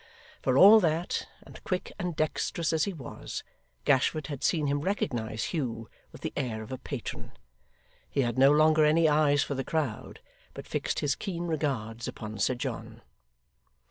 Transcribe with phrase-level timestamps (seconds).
[0.41, 3.43] For all that, and quick and dexterous as he was,
[3.85, 7.33] Gashford had seen him recognise Hugh with the air of a patron.
[8.09, 10.19] He had no longer any eyes for the crowd,
[10.55, 13.03] but fixed his keen regards upon Sir John.